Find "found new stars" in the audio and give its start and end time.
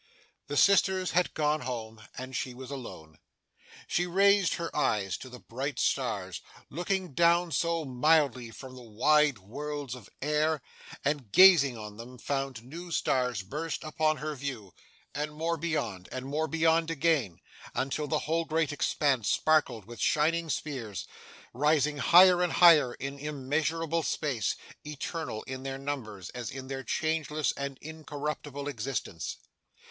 12.17-13.43